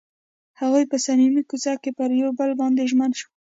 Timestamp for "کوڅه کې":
1.49-1.91